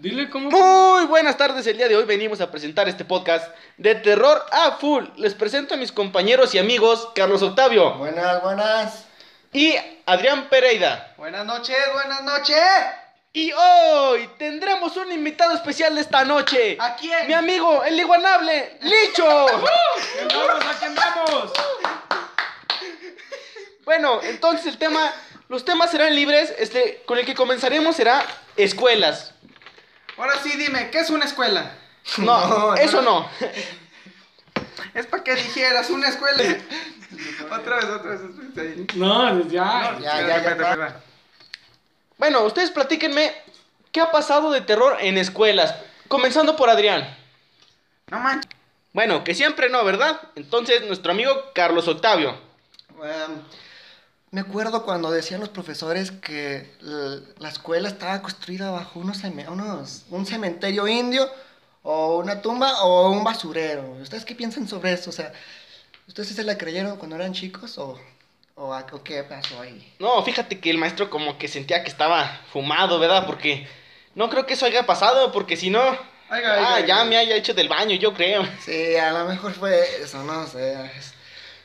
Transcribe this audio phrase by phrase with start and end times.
[0.00, 0.50] Dile cómo.
[0.50, 4.78] Muy buenas tardes, el día de hoy venimos a presentar este podcast de terror a
[4.78, 5.04] full.
[5.16, 9.04] Les presento a mis compañeros y amigos Carlos Octavio Buenas, buenas.
[9.52, 9.74] y
[10.06, 11.12] Adrián Pereira.
[11.18, 12.56] Buenas noches, buenas noches.
[13.34, 16.78] Y hoy tendremos un invitado especial de esta noche.
[16.80, 17.26] ¿A quién?
[17.26, 19.26] Mi amigo, el iguanable, Licho.
[19.46, 21.52] ¡Vamos, aquí andamos!
[23.84, 25.12] bueno, entonces el tema,
[25.50, 26.54] los temas serán libres.
[26.58, 28.24] Este, con el que comenzaremos será
[28.56, 29.34] escuelas.
[30.20, 31.72] Ahora sí, dime, ¿qué es una escuela?
[32.18, 33.26] No, No, eso no.
[34.92, 36.42] Es para que dijeras, una escuela.
[37.50, 38.94] otra vez, otra vez.
[38.96, 39.98] No, ya.
[39.98, 40.70] Ya, Espérate, ya, espérate, ya.
[40.70, 40.94] espérate.
[42.18, 43.34] Bueno, ustedes platíquenme
[43.92, 45.74] qué ha pasado de terror en escuelas.
[46.08, 47.16] Comenzando por Adrián.
[48.10, 48.50] No manches.
[48.92, 50.20] Bueno, que siempre no, ¿verdad?
[50.34, 52.36] Entonces, nuestro amigo Carlos Octavio.
[53.02, 53.40] Em,
[54.32, 56.70] me acuerdo cuando decían los profesores que
[57.38, 61.28] la escuela estaba construida bajo unos, unos- un cementerio indio
[61.82, 63.90] o una tumba o un basurero.
[64.00, 65.10] ¿Ustedes qué piensan sobre eso?
[65.10, 65.32] O sea,
[66.06, 67.98] ¿ustedes sí se la creyeron cuando eran chicos o,
[68.54, 69.94] o, qué pasó ahí?
[69.98, 73.26] No, fíjate que el maestro como que sentía que estaba fumado, ¿verdad?
[73.26, 73.66] Porque
[74.14, 75.80] no creo que eso haya pasado, porque si no...
[76.32, 77.04] Oiga, ah, oiga, ya oiga.
[77.06, 78.46] me haya hecho del baño, yo creo.
[78.64, 80.76] Sí, a lo mejor fue eso, no sé.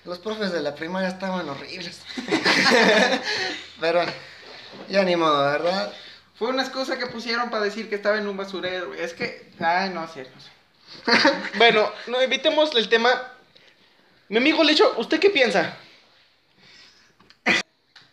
[0.06, 2.02] Los profes de la primaria estaban horribles.
[3.80, 4.06] Pero
[4.88, 5.92] ya ni modo, ¿verdad?
[6.38, 8.94] Fue una excusa que pusieron para decir que estaba en un basurero.
[8.94, 9.52] Es que.
[9.59, 10.34] Ay, no, cierto.
[11.58, 13.09] Bueno, no evitemos el tema.
[14.30, 15.75] Mi amigo Lecho, ¿usted qué piensa?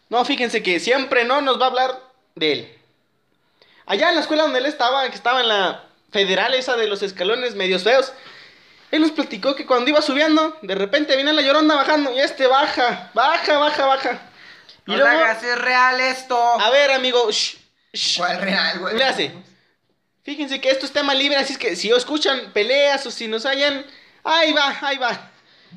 [0.09, 2.01] No, fíjense que siempre no nos va a hablar
[2.35, 2.79] de él.
[3.87, 7.03] Allá en la escuela donde él estaba, que estaba en la federal esa de los
[7.03, 8.13] escalones medios feos,
[8.93, 12.47] él nos platicó que cuando iba subiendo, de repente viene la llorona bajando y este
[12.47, 14.21] baja, baja, baja, baja.
[14.87, 16.37] Y No luego, hagas, es real esto.
[16.61, 17.57] a ver, amigo, shh,
[17.93, 18.97] shh, ¿Cuál real, güey?
[18.97, 19.33] le hace.
[20.25, 23.45] Fíjense que esto es tema libre, así es que si escuchan peleas o si nos
[23.45, 23.85] hallan,
[24.23, 25.31] ahí va, ahí va.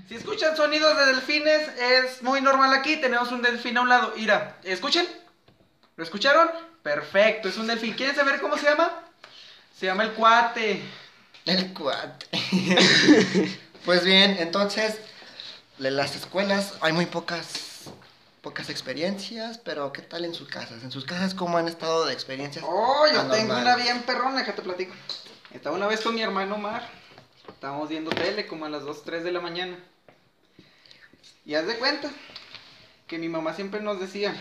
[0.07, 2.97] Si escuchan sonidos de delfines, es muy normal aquí.
[2.97, 4.13] Tenemos un delfín a un lado.
[4.17, 5.07] Mira, ¿escuchen?
[5.95, 6.51] ¿Lo escucharon?
[6.83, 7.93] Perfecto, es un delfín.
[7.93, 8.91] ¿Quieren saber cómo se llama?
[9.79, 10.81] Se llama el cuate.
[11.45, 12.25] El cuate.
[13.85, 14.97] pues bien, entonces,
[15.77, 17.83] de las escuelas hay muy pocas,
[18.41, 20.83] pocas experiencias, pero ¿qué tal en sus casas?
[20.83, 22.65] ¿En sus casas cómo han estado de experiencias?
[22.67, 23.47] Oh, yo anormales?
[23.47, 24.93] tengo una bien perrona, que te platico.
[25.51, 26.89] Estaba una vez con mi hermano Omar.
[27.47, 29.77] Estábamos viendo tele como a las 2, 3 de la mañana.
[31.45, 32.09] Y haz de cuenta
[33.05, 34.35] que mi mamá siempre nos decía,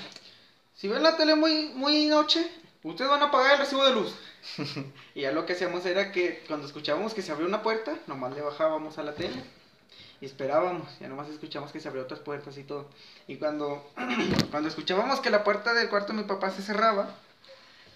[0.75, 2.51] si ven la tele muy, muy noche,
[2.83, 4.15] ustedes van a pagar el recibo de luz.
[5.15, 8.35] y ya lo que hacíamos era que cuando escuchábamos que se abrió una puerta, nomás
[8.35, 9.43] le bajábamos a la tele.
[10.21, 12.89] Y esperábamos, ya nomás escuchamos que se abrió otras puertas y todo.
[13.27, 13.91] Y cuando,
[14.51, 17.15] cuando escuchábamos que la puerta del cuarto de mi papá se cerraba,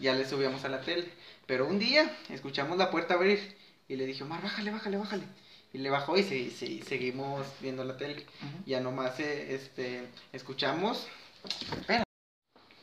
[0.00, 1.08] ya le subíamos a la tele.
[1.46, 3.56] Pero un día escuchamos la puerta abrir
[3.88, 5.24] y le dije, Omar, bájale, bájale, bájale.
[5.72, 8.26] Y le bajó y, se- se- seguimos viendo la tele.
[8.66, 11.06] Ya nomás eh, este, escuchamos.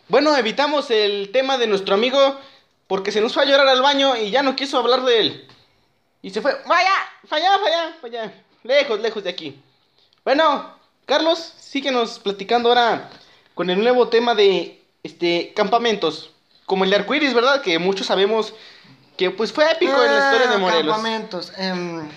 [0.08, 2.40] Bueno, evitamos el tema de nuestro amigo
[2.88, 5.48] porque se nos fue a llorar al baño y ya no quiso hablar de él.
[6.22, 6.92] Y se fue, vaya,
[7.30, 9.62] vaya, vaya, vaya, lejos, lejos de aquí.
[10.24, 10.74] Bueno,
[11.06, 13.10] Carlos, síguenos platicando ahora
[13.54, 16.32] con el nuevo tema de este campamentos,
[16.66, 17.62] como el de arcoiris, ¿verdad?
[17.62, 18.54] Que muchos sabemos
[19.18, 20.96] que pues fue épico en la historia de Ah, Morelos.
[20.96, 21.52] Campamentos.
[21.58, 22.10] em,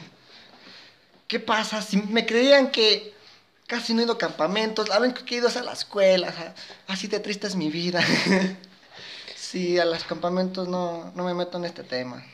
[1.27, 1.83] ¿Qué pasa?
[1.83, 3.15] Si me creían que
[3.67, 6.33] casi no he ido a campamentos, la única que he ido es a la escuela,
[6.33, 6.55] ja,
[6.87, 8.01] así de triste es mi vida.
[9.49, 12.25] sí, a los campamentos no, no me meto en este tema.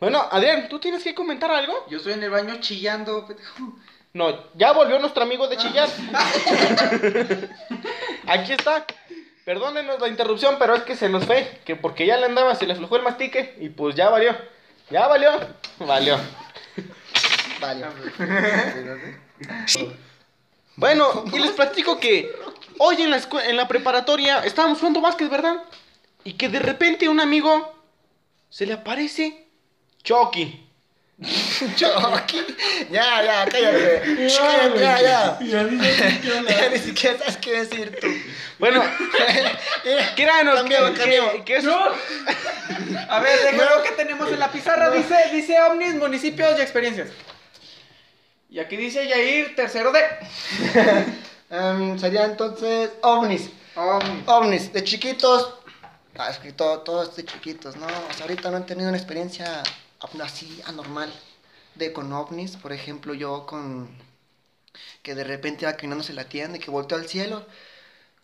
[0.00, 1.86] Bueno, Adrián, ¿tú tienes que comentar algo?
[1.88, 3.26] Yo estoy en el baño chillando.
[3.26, 3.76] pendejo.
[4.12, 5.88] No, ya volvió nuestro amigo de chillar.
[8.26, 8.86] Aquí está.
[9.44, 11.60] Perdónenos la interrupción, pero es que se nos fue.
[11.64, 14.34] Que porque ya le andaba, se le aflojó el mastique y pues ya valió.
[14.90, 15.30] Ya valió.
[15.80, 16.18] Valió.
[17.60, 17.86] Vale.
[20.76, 22.34] Bueno, y les platico que
[22.78, 25.62] hoy en la, en la preparatoria estábamos jugando básquet, ¿verdad?
[26.24, 27.74] Y que de repente un amigo
[28.50, 29.46] se le aparece
[30.02, 30.62] Chucky.
[31.76, 32.44] Chucky.
[32.90, 34.28] Ya, ya, cállate.
[34.28, 35.38] ya, ya, ya.
[35.42, 38.08] Ya ni siquiera sabes qué decir tú.
[38.58, 38.82] Bueno,
[40.16, 40.74] créanos que,
[41.44, 41.56] que-
[43.08, 44.90] A ver, déjame lo que tenemos en la pizarra.
[44.90, 47.08] Dice, dice ovnis, municipios y experiencias.
[48.56, 50.00] Y aquí dice Yair, tercero de...
[51.50, 53.50] Em, sería entonces ovnis.
[53.76, 54.26] Ovnis.
[54.26, 55.52] ovnis, de chiquitos.
[56.16, 57.84] Ah, es que todo, todo es de chiquitos, ¿no?
[57.86, 59.62] O sea, ahorita no he tenido una experiencia
[60.24, 61.12] así anormal
[61.74, 62.56] de con ovnis.
[62.56, 63.90] Por ejemplo, yo con.
[65.02, 67.46] que de repente iba caminando hacia la tienda y que volteo al cielo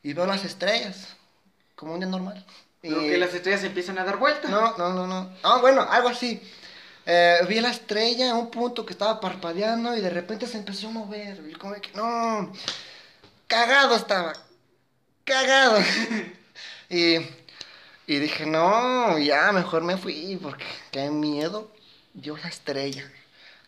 [0.02, 1.08] y veo las estrellas.
[1.76, 2.44] Como un día normal.
[2.82, 4.48] Y- que las estrellas empiezan a dar vuelta.
[4.48, 5.30] No, no, no, no.
[5.42, 6.42] Ah, bueno, algo así.
[7.04, 10.88] Eh, vi la estrella a un punto que estaba parpadeando y de repente se empezó
[10.88, 11.42] a mover.
[11.48, 12.52] Y como que, no,
[13.46, 14.34] cagado estaba.
[15.24, 15.78] Cagado.
[16.88, 17.16] y,
[18.06, 21.70] y dije, no, ya, mejor me fui porque qué miedo.
[22.14, 23.10] Dio la estrella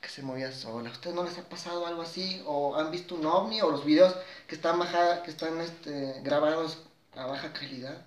[0.00, 0.90] que se movía sola.
[0.90, 2.42] ¿A ustedes no les ha pasado algo así?
[2.46, 3.62] ¿O han visto un ovni?
[3.62, 4.14] ¿O los videos
[4.46, 6.78] que están, baja, que están este, grabados
[7.16, 8.04] a baja calidad?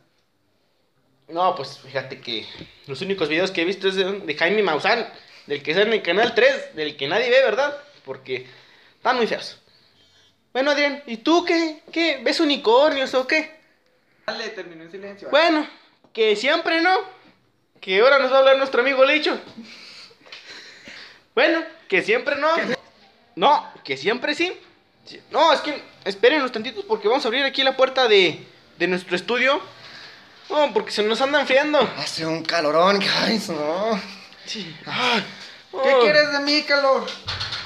[1.27, 2.45] No, pues fíjate que
[2.87, 5.07] los únicos videos que he visto es de, de Jaime Maussan,
[5.45, 7.77] del que sale en el canal 3, del que nadie ve, ¿verdad?
[8.05, 8.47] Porque
[8.95, 9.59] están muy feos.
[10.53, 11.81] Bueno, Adrián, ¿y tú qué?
[11.91, 12.21] ¿Qué?
[12.23, 13.59] ¿Ves unicornios o qué?
[14.25, 15.29] Dale, terminó en silencio.
[15.29, 15.67] Bueno,
[16.13, 16.97] que siempre no.
[17.79, 19.39] Que ahora nos va a hablar nuestro amigo Lecho.
[21.35, 22.49] Bueno, que siempre no.
[23.35, 24.51] No, que siempre sí.
[25.29, 28.43] No, es que esperen unos tantitos porque vamos a abrir aquí la puerta de,
[28.79, 29.61] de nuestro estudio.
[30.49, 31.79] No, porque se nos andan enfriando.
[31.97, 33.99] Hace un calorón, ay, no.
[34.45, 34.75] Sí.
[34.85, 35.19] Ah,
[35.71, 35.99] ¿Qué oh.
[36.01, 37.05] quieres de mí, calor?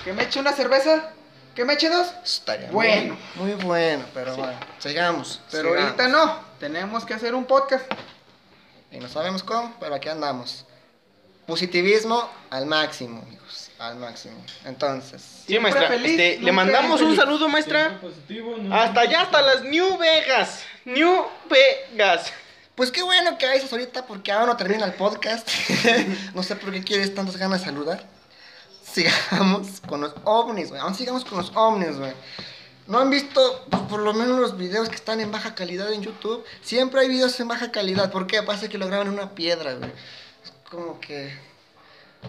[0.03, 1.11] ¿Que me eche una cerveza?
[1.55, 2.07] ¿Que me eche dos?
[2.23, 3.17] Estaría Bueno.
[3.35, 5.41] Muy, muy bueno, pero bueno, sigamos.
[5.51, 5.85] Pero sigamos.
[5.85, 6.39] ahorita no.
[6.59, 7.85] Tenemos que hacer un podcast.
[8.91, 10.65] Y no sabemos cómo, pero aquí andamos.
[11.45, 13.69] Positivismo al máximo, amigos.
[13.79, 14.43] Al máximo.
[14.65, 15.87] Entonces, Sí, maestra.
[15.87, 17.87] feliz, este, le mandamos un saludo, maestra.
[17.89, 20.63] Siempre positivo, no- Hasta allá, hasta las New Vegas.
[20.85, 22.31] New Vegas.
[22.75, 25.47] Pues qué bueno que haces ahorita porque ahora no termina el podcast.
[26.33, 28.05] no sé por qué quieres tantas ganas de saludar.
[28.83, 30.81] Sigamos con los ovnis, güey.
[30.81, 32.13] Aún sigamos con los ovnis, güey.
[32.87, 36.01] ¿No han visto pues, por lo menos los videos que están en baja calidad en
[36.01, 36.43] YouTube?
[36.61, 38.11] Siempre hay videos en baja calidad.
[38.11, 38.41] ¿Por qué?
[38.43, 39.91] Pasa que lo graban en una piedra, güey.
[40.43, 41.33] Es como que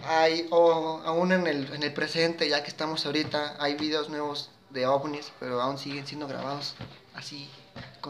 [0.05, 4.49] hay, o aún en el, en el presente, ya que estamos ahorita, hay videos nuevos
[4.69, 6.75] de ovnis, pero aún siguen siendo grabados
[7.13, 7.49] así.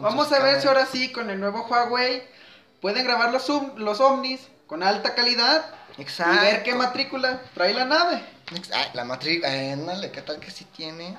[0.02, 2.22] Vamos a ver si ahora sí, con el nuevo Huawei,
[2.80, 5.64] pueden grabar los, los ovnis con alta calidad
[5.98, 6.34] Exacto.
[6.34, 8.22] y ver qué matrícula trae la nave.
[8.74, 11.16] Ah, la matrícula, ándale, ¿qué tal que si tiene?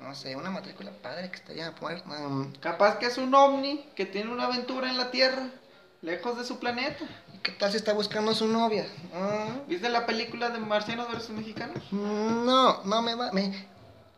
[0.00, 2.02] No sé, una matrícula padre que estaría poder.
[2.06, 5.48] um, Capaz que es un ovni que tiene una aventura en la Tierra,
[6.00, 7.04] lejos de su planeta.
[7.34, 8.86] ¿y ¿Qué tal si está buscando a su novia?
[9.14, 11.82] Ah, ¿Viste la película de Marcianos versus Mexicanos?
[11.90, 13.30] mm, no, no me va.
[13.32, 13.68] Me,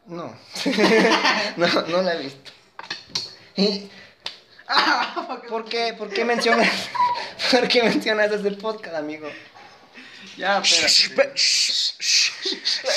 [0.07, 0.33] no.
[1.57, 2.53] no, no la he visto.
[3.57, 3.91] ¿Y
[5.49, 6.69] por qué, por qué mencionas,
[7.51, 9.29] por qué mencionas ese podcast, amigo?
[10.37, 11.35] Ya, espérate.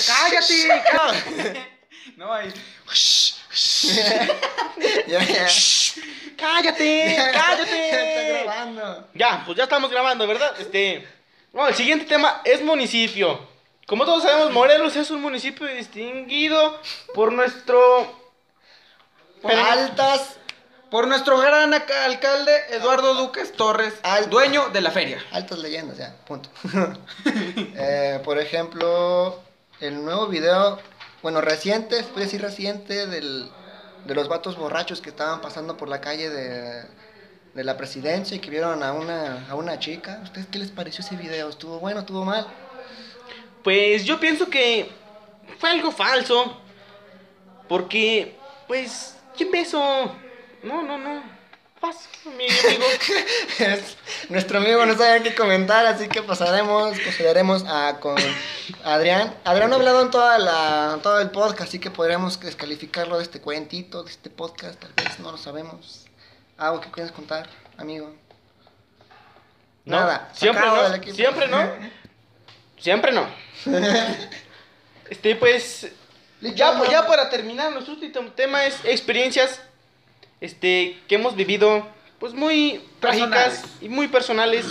[0.08, 1.68] ¡Cállate!
[2.16, 2.54] No, ahí.
[5.08, 5.48] Ya, ya.
[6.38, 7.16] ¡Cállate!
[7.16, 8.44] Está ¡Cállate!
[8.44, 9.08] grabando.
[9.14, 10.54] Ya, pues ya estamos grabando, ¿verdad?
[10.60, 11.08] Este.
[11.54, 13.48] Bueno, el siguiente tema es municipio.
[13.88, 16.82] Como todos sabemos, Morelos es un municipio distinguido
[17.14, 18.20] por nuestro.
[19.42, 20.38] Por Pero- altas,
[20.92, 25.20] Por nuestro gran alcalde Eduardo Duques Torres, Al- dueño de la feria.
[25.32, 26.50] altas leyendas, ya, punto.
[27.78, 29.40] Eh, por ejemplo,
[29.82, 30.80] el nuevo video,
[31.22, 33.50] bueno, reciente, se puede decir reciente, del,
[34.06, 36.84] de los vatos borrachos que estaban pasando por la calle de,
[37.54, 40.20] de la presidencia y que vieron a una, a una chica.
[40.24, 41.50] ¿Ustedes qué les pareció ese video?
[41.50, 42.02] ¿Estuvo bueno?
[42.02, 42.48] ¿Estuvo mal?
[43.64, 44.90] Pues yo pienso que
[45.60, 46.62] fue algo falso.
[47.68, 50.16] Porque, pues, ¿quién beso?
[50.66, 51.24] No, no, no.
[51.80, 52.86] Paz, mi amigo.
[53.60, 53.98] Es-
[54.30, 58.16] Nuestro amigo no sabe qué comentar, así que pasaremos, procederemos a con
[58.84, 59.36] Adrián.
[59.44, 63.24] Adrián no ha hablado en toda la, todo el podcast, así que podremos descalificarlo de
[63.24, 66.06] este cuentito, de este podcast, tal vez no lo sabemos.
[66.58, 68.16] ¿Algo que quieras contar, amigo?
[69.84, 71.14] No, Nada, Siempre no.
[71.14, 71.70] Siempre no.
[72.80, 73.28] Siempre no.
[75.08, 75.88] Este, pues.
[76.42, 79.62] Ya, pues, ya para terminar, nuestro último tema es experiencias
[80.42, 81.88] este, que hemos vivido,
[82.20, 84.66] pues muy trágicas y muy personales,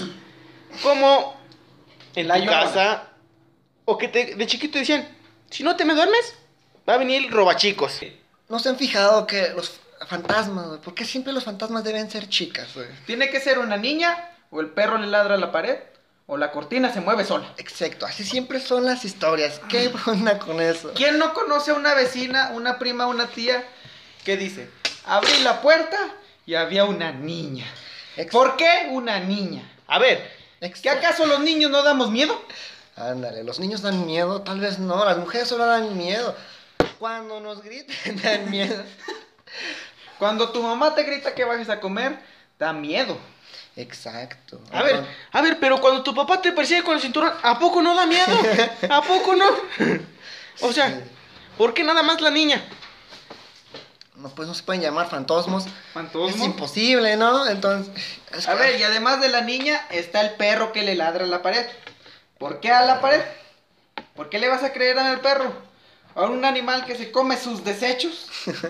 [0.83, 1.37] como
[2.14, 3.09] en La tu casa,
[3.85, 5.09] o que te- de chiquito decían,
[5.50, 6.35] si no te me duermes,
[6.88, 8.00] va a venir el robachicos.
[8.49, 10.80] ¿No se han fijado que los fantasmas, güey?
[10.80, 12.87] ¿Por qué siempre los fantasmas deben ser chicas, güey?
[13.06, 15.78] Tiene que ser una niña, o el perro le ladra a la pared,
[16.26, 17.52] o la cortina se mueve sola.
[17.59, 19.61] Exacto, así siempre son las historias.
[19.68, 20.92] ¿Qué onda con eso?
[20.94, 23.64] ¿Quién no conoce a una vecina, una prima, una tía
[24.25, 24.71] que dice,
[25.06, 25.96] abrí la puerta
[26.46, 27.66] y había una niña?
[28.30, 29.62] ¿Por qué una niña?
[29.87, 30.30] A ver,
[30.61, 32.40] ex- ¿Que acaso los niños no damos miedo?
[32.96, 36.34] Ándale, los niños dan miedo, tal vez no, las mujeres solo dan miedo.
[36.99, 38.82] Cuando nos griten dan miedo.
[40.18, 42.18] Cuando tu mamá te grita que bajes a comer,
[42.58, 43.18] da miedo.
[43.76, 44.61] Exacto.
[44.73, 47.82] a ver, a ver, pero cuando tu papá te persigue con el cinturón, ¿a poco
[47.82, 48.38] no da miedo?
[48.88, 49.46] ¿A poco no?
[50.61, 50.94] O sea, Sí.
[51.58, 52.62] ¿por qué nada más la niña?
[54.24, 55.66] No, pues no se pueden llamar fantosmos.
[55.92, 56.34] ¿Fantosmo?
[56.34, 57.46] Es imposible, ¿no?
[57.46, 57.94] Entonces,
[58.32, 61.26] es A ver, y además de la niña, está el perro que le ladra a
[61.26, 61.66] la pared.
[62.38, 63.20] ¿Por qué a la pared?
[64.16, 65.52] ¿Por qué le vas a creer al perro?
[66.14, 68.28] ¿A un animal que se come sus desechos?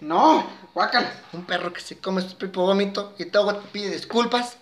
[0.00, 1.12] No, guácala.
[1.32, 4.56] un perro que se come su propio vómito y luego te pide disculpas.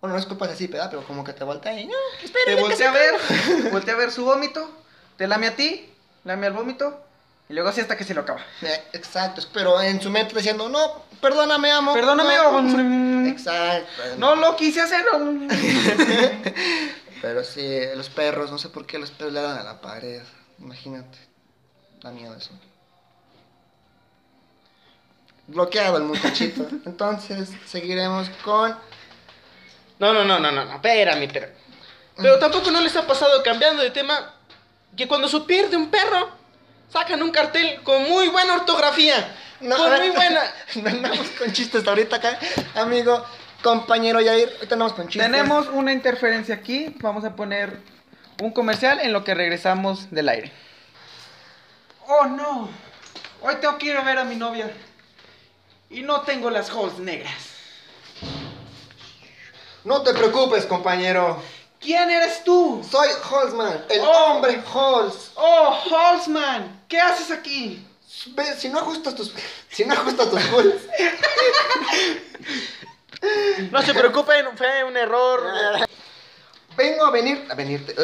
[0.00, 0.88] Bueno, no disculpas así, ¿verdad?
[0.88, 3.96] Pero como que te voltea y no, Te espérame que voltea a ver, voltea a
[3.98, 4.70] ver su vómito,
[5.18, 5.92] te lame a ti,
[6.24, 7.04] lame al vómito,
[7.52, 8.40] y luego así hasta que se lo acaba.
[8.62, 11.92] Eh, Exacto, pero en su mente diciendo, no, perdóname, amo.
[11.92, 12.48] Perdóname, no".
[12.48, 13.92] oh, Exacto.
[14.16, 15.04] no lo quise hacer.
[17.20, 20.22] Pero sí, los perros, no sé por qué los perros le dan a la pared.
[20.60, 21.18] Imagínate.
[22.02, 22.50] Da miedo eso.
[25.46, 26.66] Bloqueado el muchachito.
[26.86, 28.70] Entonces, seguiremos con.
[29.98, 31.48] No, no, no, no, no, no, espérame, pero.
[32.16, 34.34] Pero tampoco no les ha pasado cambiando de tema
[34.96, 36.41] que cuando se pierde un perro,
[36.92, 39.34] sacan un cartel con muy buena ortografía.
[39.60, 40.42] No, con muy buena.
[40.76, 42.38] No andamos con chistes ahorita acá,
[42.74, 43.24] amigo,
[43.62, 44.48] compañero Yair.
[44.48, 45.30] Ahorita andamos con chistes.
[45.30, 47.78] Tenemos una interferencia aquí, vamos a poner
[48.40, 50.52] un comercial en lo que regresamos del aire.
[52.06, 52.68] Oh no,
[53.42, 54.70] hoy tengo que ir a ver a mi novia
[55.88, 57.52] y no tengo las halls negras.
[59.84, 61.42] No te preocupes, compañero.
[61.82, 62.86] ¿Quién eres tú?
[62.88, 64.10] Soy Holzman, el Oh.
[64.34, 65.32] hombre Holz.
[65.34, 67.84] Oh, Halsman, ¿qué haces aquí?
[68.58, 69.32] Si no ajustas tus.
[69.70, 70.82] Si no ajustas tus Holz.
[73.70, 75.40] No se preocupen, fue un error.
[76.76, 77.46] Vengo a venir.
[77.50, 77.94] A venirte.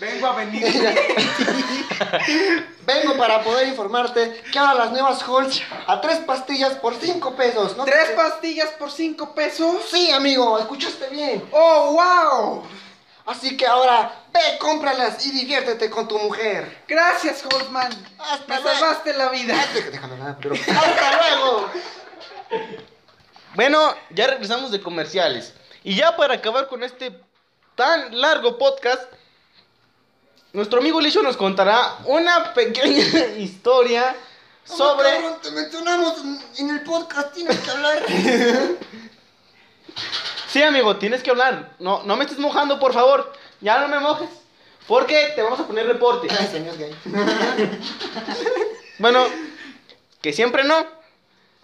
[0.00, 0.64] Vengo a venir.
[2.86, 7.76] Vengo para poder informarte que ahora las nuevas Holz a tres pastillas por cinco pesos.
[7.76, 7.84] ¿no?
[7.84, 9.82] ¿Tres pastillas por cinco pesos?
[9.90, 11.44] Sí, amigo, escuchaste bien.
[11.52, 12.62] Oh, wow.
[13.26, 16.82] Así que ahora ve, cómpralas y diviértete con tu mujer.
[16.88, 17.92] Gracias, Halsman.
[18.18, 19.54] Hasta Me salvaste la vida.
[19.74, 20.54] Déjame- pero.
[20.54, 21.70] ¡Hasta luego!
[23.54, 25.52] Bueno, ya regresamos de comerciales.
[25.84, 27.12] Y ya para acabar con este
[27.74, 29.02] tan largo podcast,
[30.52, 33.04] nuestro amigo Licho nos contará una pequeña
[33.38, 34.14] historia
[34.64, 35.08] sobre...
[35.08, 38.02] Oh, cabrón, te mencionamos en- en el podcast, tienes que hablar.
[40.48, 41.74] Sí, amigo, tienes que hablar.
[41.78, 43.32] No, no me estés mojando, por favor.
[43.60, 44.28] Ya no me mojes.
[44.88, 46.26] Porque te vamos a poner reporte.
[46.36, 46.92] Ay, señor gay.
[48.98, 49.24] Bueno,
[50.20, 50.84] que siempre no.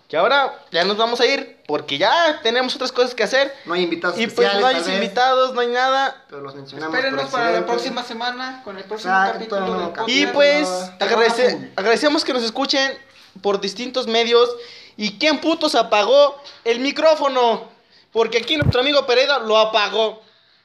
[0.08, 3.52] Que ahora ya nos vamos a ir porque ya tenemos otras cosas que hacer.
[3.64, 6.24] No hay invitados Y pues no hay invitados, no hay nada.
[6.28, 6.94] Pero los mencionamos.
[6.94, 9.48] Espérenos para la próxima semana con el próximo Exacto,
[9.92, 9.92] capítulo.
[10.06, 10.68] Y pues
[11.00, 12.96] agradece- agradecemos que nos escuchen
[13.42, 14.48] por distintos medios.
[14.96, 17.68] ¿Y quién putos apagó el micrófono?
[18.12, 20.22] Porque aquí nuestro amigo Pereda lo apagó.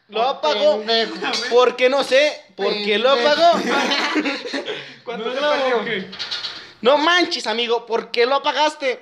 [0.07, 0.83] Lo apagó
[1.49, 3.59] porque no sé por qué lo apagó.
[5.03, 5.51] ¿Cuánto No.
[6.81, 8.99] No manches, amigo, ¿por qué lo apagaste?